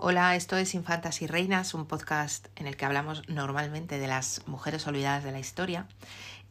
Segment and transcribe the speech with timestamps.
[0.00, 4.46] Hola, esto es Infantas y Reinas, un podcast en el que hablamos normalmente de las
[4.46, 5.88] mujeres olvidadas de la historia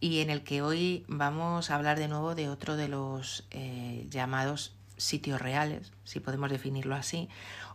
[0.02, 4.06] y en el que hoy vamos a hablar de nuevo de otro de los eh,
[4.10, 7.30] llamados sitios reales, si podemos definirlo así,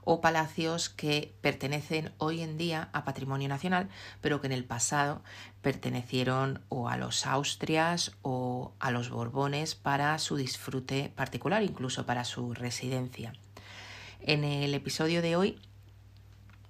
[0.05, 3.89] o palacios que pertenecen hoy en día a patrimonio nacional,
[4.21, 5.23] pero que en el pasado
[5.63, 12.25] pertenecieron o a los Austrias o a los Borbones para su disfrute particular, incluso para
[12.25, 13.33] su residencia.
[14.25, 15.59] En el episodio de hoy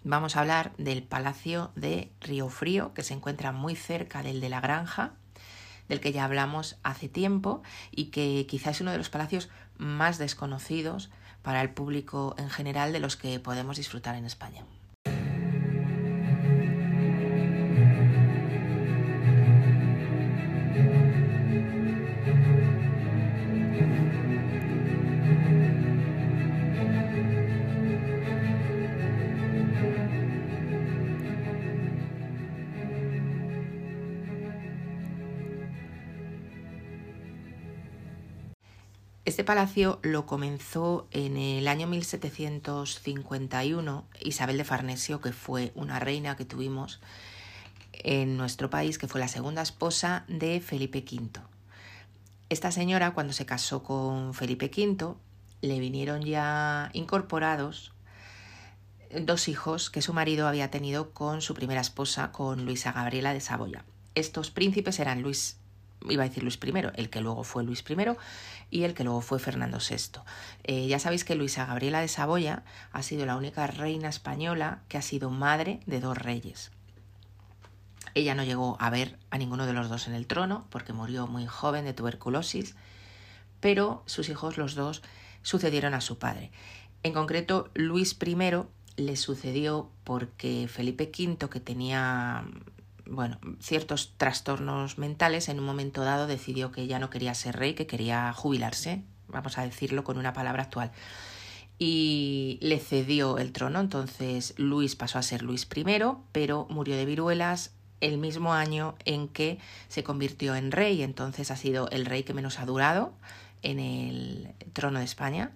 [0.05, 4.49] vamos a hablar del Palacio de Río Frío, que se encuentra muy cerca del de
[4.49, 5.13] la Granja,
[5.87, 10.17] del que ya hablamos hace tiempo y que quizás es uno de los palacios más
[10.17, 11.11] desconocidos
[11.43, 14.65] para el público en general de los que podemos disfrutar en España.
[39.33, 46.37] Este palacio lo comenzó en el año 1751 Isabel de Farnesio, que fue una reina
[46.37, 47.01] que tuvimos
[47.95, 51.41] en nuestro país, que fue la segunda esposa de Felipe V.
[52.51, 55.15] Esta señora, cuando se casó con Felipe V,
[55.63, 57.95] le vinieron ya incorporados
[59.19, 63.41] dos hijos que su marido había tenido con su primera esposa, con Luisa Gabriela de
[63.41, 63.87] Saboya.
[64.15, 65.57] Estos príncipes eran Luis
[66.09, 67.97] iba a decir Luis I, el que luego fue Luis I
[68.71, 70.21] y el que luego fue Fernando VI.
[70.65, 74.99] Eh, ya sabéis que Luisa Gabriela de Saboya ha sido la única reina española que
[74.99, 76.71] ha sido madre de dos reyes.
[78.15, 81.27] Ella no llegó a ver a ninguno de los dos en el trono porque murió
[81.27, 82.75] muy joven de tuberculosis,
[83.61, 85.03] pero sus hijos los dos
[85.43, 86.51] sucedieron a su padre.
[87.03, 88.37] En concreto, Luis I
[88.97, 92.45] le sucedió porque Felipe V, que tenía
[93.07, 97.75] bueno, ciertos trastornos mentales, en un momento dado decidió que ya no quería ser rey,
[97.75, 100.93] que quería jubilarse, vamos a decirlo con una palabra actual.
[101.79, 105.85] Y le cedió el trono, entonces Luis pasó a ser Luis I,
[106.31, 111.57] pero murió de viruelas el mismo año en que se convirtió en rey, entonces ha
[111.57, 113.15] sido el rey que menos ha durado
[113.63, 115.53] en el trono de España.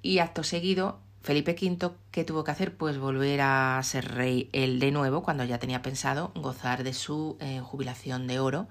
[0.00, 2.74] Y acto seguido Felipe V, ¿qué tuvo que hacer?
[2.74, 7.36] Pues volver a ser rey él de nuevo, cuando ya tenía pensado gozar de su
[7.38, 8.66] eh, jubilación de oro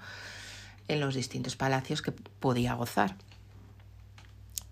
[0.88, 3.14] en los distintos palacios que podía gozar.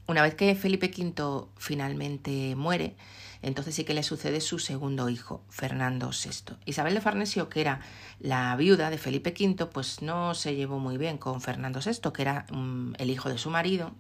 [0.09, 2.97] Una vez que Felipe V finalmente muere,
[3.41, 6.57] entonces sí que le sucede su segundo hijo, Fernando VI.
[6.65, 7.83] Isabel de Farnesio, que era
[8.19, 12.23] la viuda de Felipe V, pues no se llevó muy bien con Fernando VI, que
[12.23, 13.93] era mm, el hijo de su marido,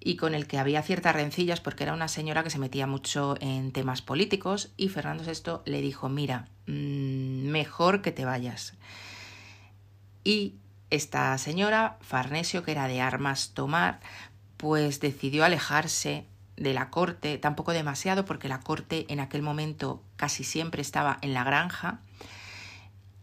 [0.00, 3.36] y con el que había ciertas rencillas porque era una señora que se metía mucho
[3.40, 8.74] en temas políticos y Fernando VI le dijo, mira, mm, mejor que te vayas.
[10.24, 10.54] Y
[10.90, 14.00] esta señora, Farnesio, que era de armas tomar,
[14.56, 16.26] pues decidió alejarse
[16.56, 21.34] de la corte, tampoco demasiado, porque la corte en aquel momento casi siempre estaba en
[21.34, 22.00] la granja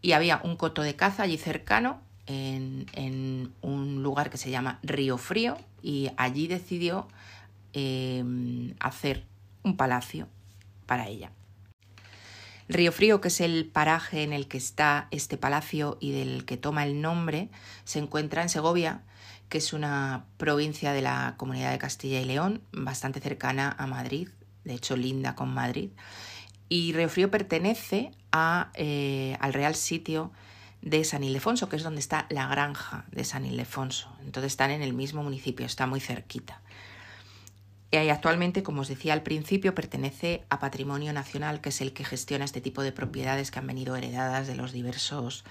[0.00, 5.18] y había un coto de caza allí cercano en, un lugar que se llama Río
[5.18, 7.08] Frío y allí decidió
[7.72, 9.24] em, hacer
[9.62, 10.28] un palacio
[10.86, 11.30] para ella.
[12.68, 16.56] Río Frío, que es el paraje en el que está este palacio y del que
[16.56, 17.48] toma el nombre,
[17.84, 19.02] se encuentra en Segovia,
[19.48, 24.28] que es una provincia de la Comunidad de Castilla y León, bastante cercana a Madrid,
[24.64, 25.90] de hecho linda con Madrid.
[26.68, 28.10] Y Río Frío pertenece
[28.74, 30.32] eh, al Real Sitio
[30.82, 34.08] de San Ildefonso, que es donde está la granja de San Ildefonso.
[34.24, 36.60] Entonces están en el mismo municipio, está muy cerquita.
[37.90, 42.04] Y actualmente, como os decía al principio, pertenece a Patrimonio Nacional, que es el que
[42.04, 45.44] gestiona este tipo de propiedades que han venido heredadas de los diversos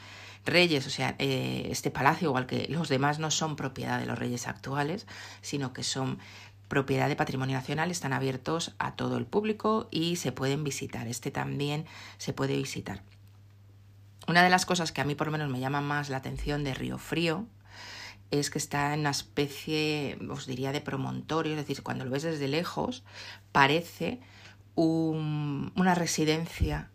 [0.46, 0.86] reyes.
[0.86, 4.48] O sea, eh, este palacio, igual que los demás, no son propiedad de los reyes
[4.48, 5.08] actuales,
[5.42, 6.20] sino que son
[6.68, 11.08] propiedad de Patrimonio Nacional, están abiertos a todo el público y se pueden visitar.
[11.08, 11.86] Este también
[12.18, 13.02] se puede visitar.
[14.28, 16.64] Una de las cosas que a mí por lo menos me llama más la atención
[16.64, 17.46] de Río Frío
[18.32, 22.24] es que está en una especie, os diría, de promontorio, es decir, cuando lo ves
[22.24, 23.04] desde lejos,
[23.52, 24.20] parece
[24.76, 26.90] una residencia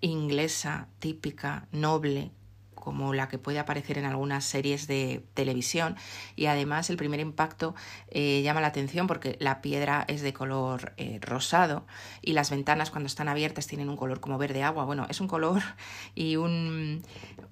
[0.00, 2.30] inglesa típica, noble,
[2.78, 5.96] como la que puede aparecer en algunas series de televisión
[6.36, 7.74] y además el primer impacto
[8.08, 11.84] eh, llama la atención porque la piedra es de color eh, rosado
[12.22, 14.84] y las ventanas cuando están abiertas tienen un color como verde agua.
[14.84, 15.62] Bueno, es un color
[16.14, 17.02] y un,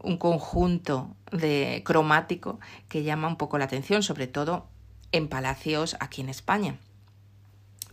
[0.00, 4.69] un conjunto de cromático que llama un poco la atención, sobre todo
[5.12, 6.76] en palacios aquí en España.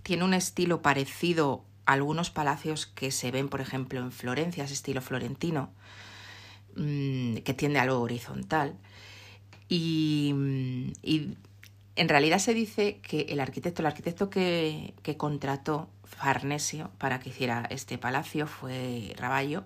[0.04, 5.02] Tiene un estilo parecido algunos palacios que se ven, por ejemplo, en Florencia, ese estilo
[5.02, 5.72] florentino,
[6.76, 8.76] mm, que tiende a lo horizontal.
[9.70, 10.34] Y,
[11.02, 11.36] y,
[11.96, 17.30] en realidad se dice que el arquitecto, el arquitecto que, que contrató Farnesio para que
[17.30, 19.64] hiciera este palacio fue Raballo.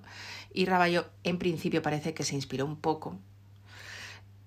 [0.54, 3.18] Y Raballo en principio parece que se inspiró un poco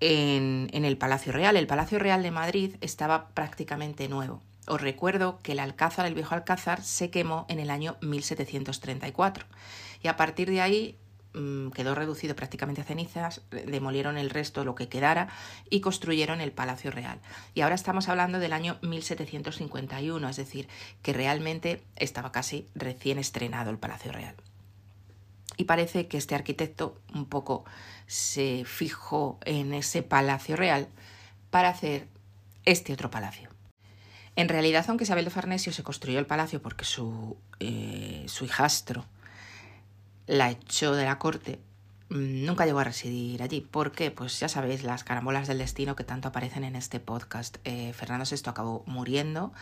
[0.01, 1.57] en, en, el Palacio Real.
[1.57, 4.43] El Palacio Real de Madrid estaba prácticamente nuevo.
[4.67, 9.47] Os recuerdo que el Alcázar, el viejo Alcázar, se quemó en el año 1734
[10.03, 10.99] y a partir de ahí
[11.33, 15.29] quedó reducido prácticamente a cenizas, demolieron el resto, lo que quedara,
[15.69, 17.21] y construyeron el Palacio Real.
[17.55, 20.69] Y ahora estamos hablando del año 1751, es decir,
[21.03, 24.35] que realmente estaba casi recién estrenado el Palacio Real.
[25.57, 27.65] Y parece que este arquitecto un poco
[28.07, 30.89] se fijó en ese Palacio Real
[31.51, 32.09] para hacer
[32.65, 33.51] este otro palacio.
[34.37, 39.05] En realidad, aunque Isabel de Farnesio se construyó el palacio porque su, eh, su hijastro
[40.31, 41.59] la echó de la corte,
[42.09, 43.61] mm, nunca llegó a residir allí.
[43.63, 44.13] ¿Por qué?
[44.13, 47.59] Pues ya sabéis, las carambolas del destino que tanto aparecen en este podcast.
[47.65, 49.53] Eh, Fernando VI acabó muriendo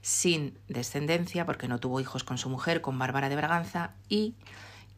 [0.00, 3.92] sin descendencia porque no tuvo hijos con su mujer, con Bárbara de Braganza.
[4.08, 4.34] ¿Y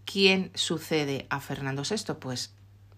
[0.05, 2.14] quién sucede a Fernando VI?
[2.20, 2.55] Pues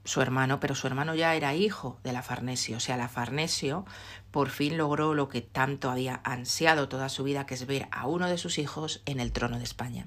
[0.08, 3.84] su hermano, pero su hermano ya era hijo de la Farnesio, o sea, la Farnesio
[4.30, 8.06] por fin logró lo que tanto había ansiado toda su vida, que es ver a
[8.06, 10.06] uno de sus hijos en el trono de España.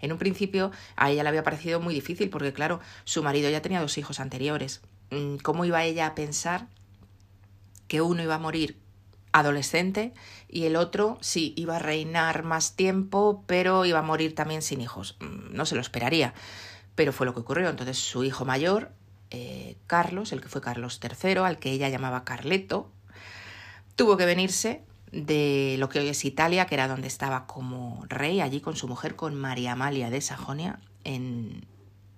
[0.00, 3.62] En un principio a ella le había parecido muy difícil porque, claro, su marido ya
[3.62, 4.82] tenía dos hijos anteriores.
[5.10, 6.66] Mm, ¿Cómo iba ella a pensar
[7.86, 8.80] que uno iba a morir
[9.30, 10.12] adolescente
[10.48, 14.80] y el otro sí iba a reinar más tiempo, pero iba a morir también sin
[14.80, 15.16] hijos?
[15.20, 16.34] Mm, no se lo esperaría,
[16.96, 17.68] pero fue lo que ocurrió.
[17.68, 18.90] Entonces su hijo mayor
[19.30, 22.90] eh, Carlos, el que fue Carlos III, al que ella llamaba Carleto,
[23.96, 24.82] tuvo que venirse
[25.12, 28.88] de lo que hoy es Italia, que era donde estaba como rey, allí con su
[28.88, 31.64] mujer, con María Amalia de Sajonia, en,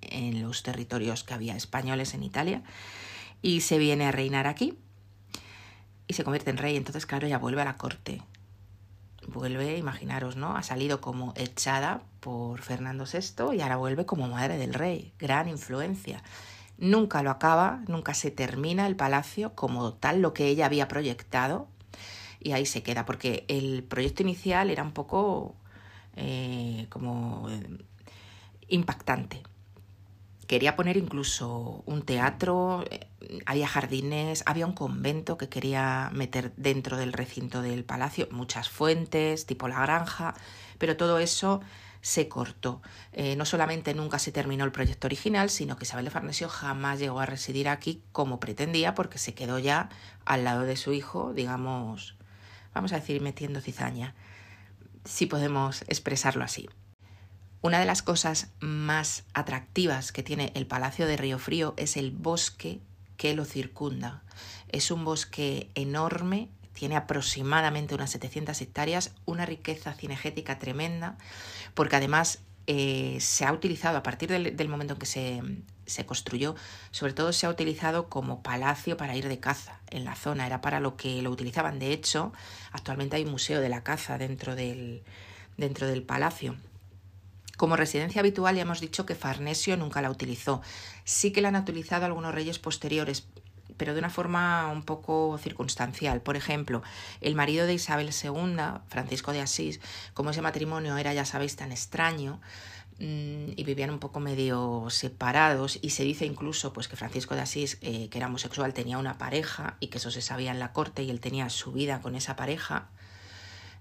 [0.01, 2.63] en los territorios que había españoles en Italia,
[3.43, 4.77] y se viene a reinar aquí
[6.07, 6.77] y se convierte en rey.
[6.77, 8.23] Entonces, claro, ella vuelve a la corte.
[9.29, 10.57] Vuelve, imaginaros, ¿no?
[10.57, 15.13] Ha salido como echada por Fernando VI y ahora vuelve como madre del rey.
[15.19, 16.23] Gran influencia
[16.79, 21.69] nunca lo acaba, nunca se termina el palacio como tal, lo que ella había proyectado,
[22.41, 25.57] y ahí se queda, porque el proyecto inicial era un poco
[26.17, 27.79] eh, como eh,
[28.69, 29.43] impactante.
[30.47, 33.07] Quería poner incluso un teatro, eh,
[33.45, 39.47] había jardines, había un convento que quería meter dentro del recinto del palacio, muchas fuentes,
[39.47, 40.35] tipo la granja,
[40.79, 41.61] pero todo eso
[42.01, 42.83] se cortó.
[43.13, 46.99] Eh, no solamente nunca se terminó el proyecto original, sino que Isabel de Farnesio jamás
[46.99, 49.89] llegó a residir aquí como pretendía, porque se quedó ya
[50.25, 52.17] al lado de su hijo, digamos,
[52.75, 54.15] vamos a decir, metiendo cizaña,
[55.05, 56.69] si podemos expresarlo así.
[57.61, 62.13] Una de las cosas más atractivas que tiene el Palacio de Río Frío es el
[62.13, 62.81] bosque
[63.17, 64.23] que lo circunda.
[64.69, 71.19] Es un bosque enorme, tiene aproximadamente unas 700 hectáreas, una riqueza cinegética tremenda,
[71.75, 72.39] porque además
[72.69, 75.43] eh, se ha utilizado a partir del, momento en que se,
[75.87, 76.55] se, construyó,
[76.93, 80.61] sobre todo se ha utilizado como palacio para ir de caza en la zona, era
[80.61, 81.81] para lo que lo utilizaban.
[81.81, 82.33] De hecho,
[82.71, 85.03] actualmente hay un museo de la caza dentro del,
[85.57, 86.55] dentro del palacio.
[87.57, 90.63] Como residencia habitual ya hemos dicho que Farnesio nunca la utilizó.
[91.03, 93.27] Sí que la han utilizado algunos reyes posteriores,
[93.77, 96.21] pero de una forma un poco circunstancial.
[96.21, 96.83] Por ejemplo,
[97.21, 98.57] el marido de Isabel II,
[98.89, 99.81] Francisco de Asís,
[100.15, 102.41] como ese matrimonio era, ya sabéis, tan extraño,
[102.99, 107.43] mm, y vivían un poco medio separados y se dice incluso pues que Francisco de
[107.43, 110.73] Asís eh, que era homosexual tenía una pareja y que eso se sabía en la
[110.73, 112.89] corte y él tenía su vida con esa pareja.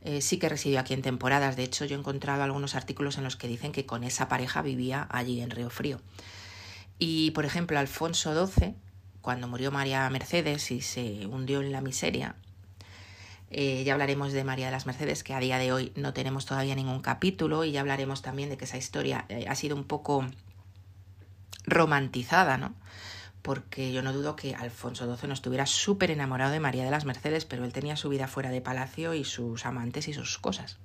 [0.02, 1.56] Eh, sí que residió aquí en temporadas.
[1.56, 4.62] De hecho yo he encontrado algunos artículos en los que dicen que con esa pareja
[4.62, 6.00] vivía allí en Río Frío.
[7.00, 8.76] Y por ejemplo Alfonso XII
[9.28, 12.38] cuando murió María Mercedes y se hundió en la miseria.
[13.50, 16.46] Eh, ya hablaremos de María de las Mercedes, que a día de hoy no tenemos
[16.46, 19.84] todavía ningún capítulo, y ya hablaremos también de que esa historia eh, ha sido un
[19.84, 20.26] poco
[21.66, 22.74] romantizada, ¿no?
[23.42, 27.04] Porque yo no dudo que Alfonso XII no estuviera súper enamorado de María de las
[27.04, 30.78] Mercedes, pero él tenía su vida fuera de palacio y sus amantes y sus cosas.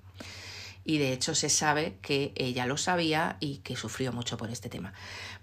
[0.82, 4.68] Y de hecho se sabe que ella lo sabía y que sufrió mucho por este
[4.68, 4.94] tema.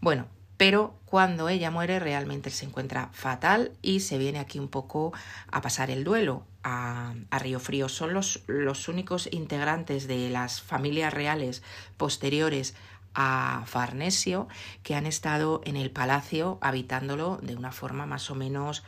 [0.02, 0.28] Bueno,
[0.60, 5.14] pero cuando ella muere realmente se encuentra fatal y se viene aquí un poco
[5.50, 7.88] a pasar el duelo a, a Río Frío.
[7.88, 11.64] Son los, los únicos integrantes de las familias reales
[11.96, 12.76] posteriores
[13.14, 14.50] a Farnesio
[14.84, 18.84] que han estado en el palacio habitándolo de una forma más o menos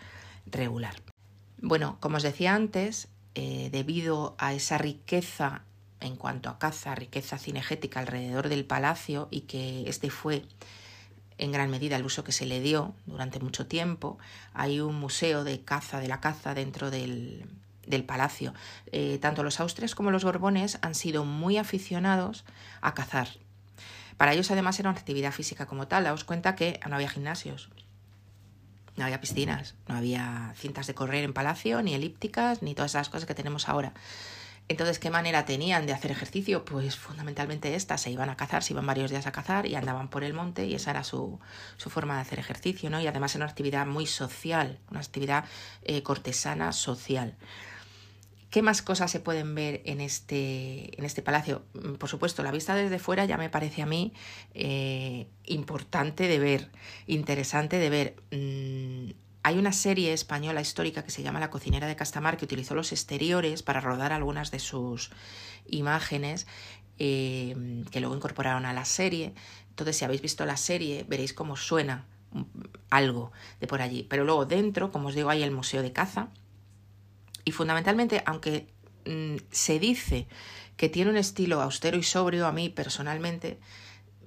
[0.47, 0.95] regular.
[1.61, 5.61] Bueno, como os decía antes, eh, debido a esa riqueza
[6.01, 10.43] en cuanto a caza, riqueza cinegética alrededor del palacio y que este fue
[11.37, 14.17] en gran medida el uso que se le dio durante mucho tiempo.
[14.53, 17.45] Hay un museo de caza, de la caza dentro del,
[17.85, 18.53] del palacio.
[18.91, 22.45] Eh, tanto los austres como los borbones han sido muy aficionados
[22.81, 23.29] a cazar.
[24.17, 26.03] Para ellos además era una actividad física como tal.
[26.03, 27.69] Daos cuenta que no había gimnasios,
[28.95, 33.09] no había piscinas, no había cintas de correr en palacio, ni elípticas, ni todas esas
[33.09, 33.93] cosas que tenemos ahora.
[34.67, 36.63] Entonces, ¿qué manera tenían de hacer ejercicio?
[36.63, 40.09] Pues fundamentalmente esta, se iban a cazar, se iban varios días a cazar y andaban
[40.09, 41.39] por el monte y esa era su,
[41.77, 43.01] su forma de hacer ejercicio, ¿no?
[43.01, 45.43] Y además era una actividad muy social, una actividad
[45.83, 47.35] eh, cortesana social.
[48.51, 51.63] ¿Qué más cosas se pueden ver en este, en este palacio?
[51.73, 54.13] Mm, por supuesto, la vista desde fuera ya me parece a mí
[54.53, 56.69] eh, importante de ver,
[57.07, 58.15] interesante de ver.
[58.31, 59.11] Mm,
[59.43, 62.91] hay una serie española histórica que se llama La cocinera de Castamar que utilizó los
[62.91, 65.11] exteriores para rodar algunas de sus
[65.67, 66.47] imágenes
[66.99, 69.33] eh, que luego incorporaron a la serie.
[69.69, 72.05] Entonces, si habéis visto la serie, veréis cómo suena
[72.89, 74.03] algo de por allí.
[74.03, 76.29] Pero luego dentro, como os digo, hay el Museo de Caza.
[77.43, 78.71] Y fundamentalmente, aunque
[79.05, 80.27] mm, se dice
[80.77, 83.59] que tiene un estilo austero y sobrio, a mí personalmente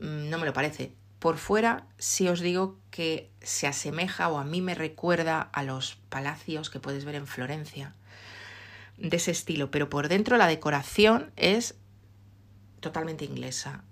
[0.01, 0.93] mm, no me lo parece.
[1.25, 5.97] Por fuera sí os digo que se asemeja o a mí me recuerda a los
[6.11, 7.95] palacios que puedes ver en Florencia,
[8.99, 11.77] de ese estilo, pero por dentro la decoración es
[12.81, 13.85] totalmente inglesa,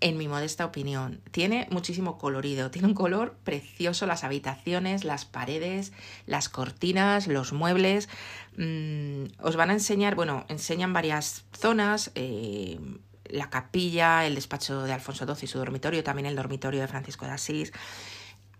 [0.00, 1.20] en mi modesta opinión.
[1.32, 5.92] Tiene muchísimo colorido, tiene un color precioso las habitaciones, las paredes,
[6.26, 8.08] las cortinas, los muebles.
[8.56, 12.78] Mm, os van a enseñar, bueno, enseñan varias zonas, eh,
[13.30, 17.26] la capilla, el despacho de Alfonso XII y su dormitorio, también el dormitorio de Francisco
[17.26, 17.72] de Asís.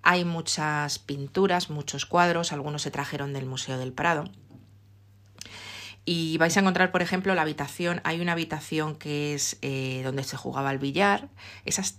[0.03, 4.25] Hay muchas pinturas, muchos cuadros, algunos se trajeron del Museo del Prado.
[6.05, 10.23] Y vais a encontrar, por ejemplo, la habitación, hay una habitación que es eh, donde
[10.23, 11.29] se jugaba al billar,
[11.65, 11.99] esa es,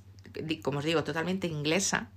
[0.64, 2.10] como os digo, totalmente inglesa,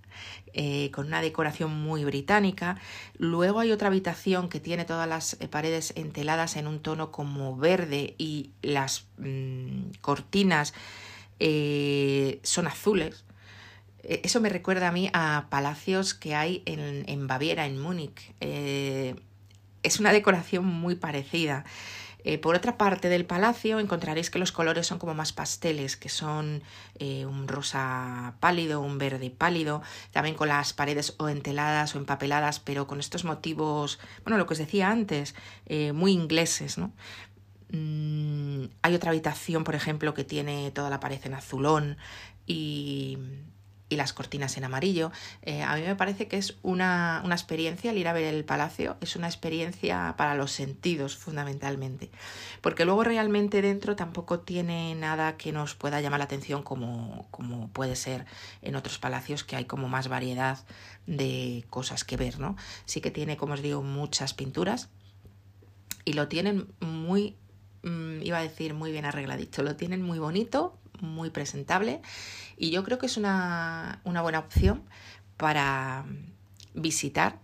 [0.52, 2.76] eh, con una decoración muy británica.
[3.18, 7.56] Luego hay otra habitación que tiene todas las eh, paredes enteladas en un tono como
[7.56, 10.74] verde y las mm, cortinas
[11.38, 13.24] eh, son azules.
[14.02, 18.32] Eso me recuerda a mí a palacios que hay en, en Baviera, en Múnich.
[18.40, 21.64] es una decoración muy parecida.
[22.24, 26.08] Eh, por otra parte del palacio encontraréis que los colores son como más pasteles, que
[26.08, 26.62] son
[26.98, 32.60] eh, un rosa pálido, un verde pálido, también con las paredes o enteladas o empapeladas,
[32.60, 35.34] pero con estos motivos, bueno, lo que os decía antes,
[35.66, 36.92] eh, muy ingleses, ¿no?
[37.72, 41.96] Mm, hay otra habitación, por ejemplo, que tiene toda la pared en azulón
[42.46, 43.18] y
[43.90, 45.12] y las cortinas en amarillo.
[45.42, 48.44] Eh, a mí me parece que es una, una, experiencia, el ir a ver el
[48.44, 52.10] palacio, es una experiencia para los sentidos fundamentalmente,
[52.62, 57.68] porque luego realmente dentro tampoco tiene nada que nos pueda llamar la atención como, como
[57.68, 58.24] puede ser
[58.62, 60.58] en otros palacios que hay como más variedad
[61.06, 62.56] de cosas que ver, ¿no?
[62.86, 64.88] Sí que tiene, como os digo, muchas pinturas
[66.04, 67.36] y lo tienen muy,
[67.82, 72.00] mm, iba a decir muy bien arregladito, lo tienen muy bonito, muy presentable
[72.56, 74.82] y yo creo que es una, buena opción
[75.36, 76.04] para
[76.74, 77.38] visitar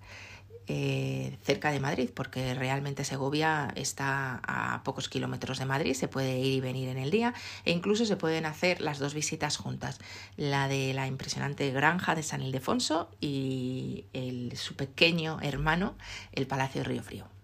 [0.68, 6.38] eh, cerca de Madrid, porque realmente Segovia está a pocos kilómetros de Madrid, se puede
[6.38, 7.34] ir y venir en el día
[7.64, 10.00] e incluso se pueden hacer las dos visitas juntas,
[10.36, 14.04] la de la impresionante granja de San Ildefonso y
[14.54, 15.94] su pequeño hermano,
[16.32, 17.35] el Palacio de Río Frío.